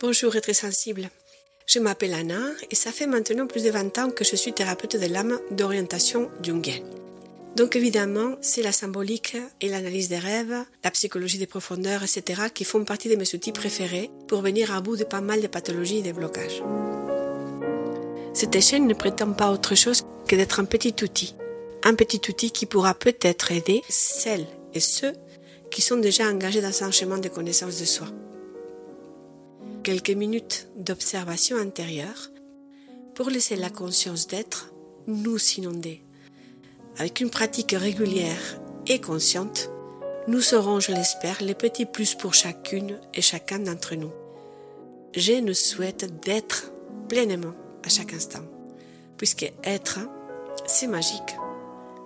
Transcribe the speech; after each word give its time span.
Bonjour 0.00 0.36
être 0.36 0.54
sensible. 0.54 1.10
Je 1.66 1.80
m'appelle 1.80 2.14
Anna 2.14 2.40
et 2.70 2.76
ça 2.76 2.92
fait 2.92 3.08
maintenant 3.08 3.48
plus 3.48 3.64
de 3.64 3.70
20 3.70 3.98
ans 3.98 4.10
que 4.10 4.22
je 4.22 4.36
suis 4.36 4.52
thérapeute 4.52 4.94
de 4.94 5.12
l'âme 5.12 5.40
d'orientation 5.50 6.30
jungienne. 6.40 6.84
Donc 7.56 7.74
évidemment, 7.74 8.36
c'est 8.40 8.62
la 8.62 8.70
symbolique 8.70 9.36
et 9.60 9.68
l'analyse 9.68 10.08
des 10.08 10.18
rêves, 10.18 10.54
la 10.84 10.92
psychologie 10.92 11.38
des 11.38 11.48
profondeurs, 11.48 12.04
etc. 12.04 12.42
qui 12.54 12.62
font 12.62 12.84
partie 12.84 13.08
de 13.08 13.16
mes 13.16 13.34
outils 13.34 13.50
préférés 13.50 14.08
pour 14.28 14.40
venir 14.40 14.72
à 14.72 14.80
bout 14.80 14.96
de 14.96 15.02
pas 15.02 15.20
mal 15.20 15.40
de 15.40 15.48
pathologies 15.48 15.98
et 15.98 16.02
de 16.02 16.12
blocages. 16.12 16.62
Cette 18.34 18.54
échelle 18.54 18.86
ne 18.86 18.94
prétend 18.94 19.32
pas 19.32 19.50
autre 19.50 19.74
chose 19.74 20.02
que 20.28 20.36
d'être 20.36 20.60
un 20.60 20.64
petit 20.64 20.94
outil. 21.02 21.34
Un 21.82 21.94
petit 21.94 22.20
outil 22.28 22.52
qui 22.52 22.66
pourra 22.66 22.94
peut-être 22.94 23.50
aider 23.50 23.82
celles 23.88 24.46
et 24.74 24.80
ceux 24.80 25.14
qui 25.72 25.82
sont 25.82 25.96
déjà 25.96 26.28
engagés 26.28 26.60
dans 26.60 26.84
un 26.84 26.92
chemin 26.92 27.18
de 27.18 27.28
connaissance 27.28 27.80
de 27.80 27.84
soi. 27.84 28.06
Quelques 29.88 30.10
minutes 30.10 30.68
d'observation 30.76 31.56
intérieure 31.56 32.28
pour 33.14 33.30
laisser 33.30 33.56
la 33.56 33.70
conscience 33.70 34.26
d'être 34.26 34.70
nous 35.06 35.38
inonder. 35.56 36.04
Avec 36.98 37.20
une 37.20 37.30
pratique 37.30 37.72
régulière 37.72 38.60
et 38.86 39.00
consciente, 39.00 39.70
nous 40.26 40.42
serons, 40.42 40.78
je 40.78 40.92
l'espère, 40.92 41.40
les 41.40 41.54
petits 41.54 41.86
plus 41.86 42.14
pour 42.14 42.34
chacune 42.34 43.00
et 43.14 43.22
chacun 43.22 43.60
d'entre 43.60 43.94
nous. 43.94 44.12
Je 45.16 45.40
nous 45.40 45.54
souhaite 45.54 46.20
d'être 46.20 46.70
pleinement 47.08 47.54
à 47.82 47.88
chaque 47.88 48.12
instant, 48.12 48.44
puisque 49.16 49.50
être, 49.64 50.00
c'est 50.66 50.86
magique. 50.86 51.34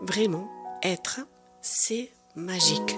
Vraiment, 0.03 0.49
être, 0.85 1.19
c'est 1.61 2.11
magique. 2.37 2.97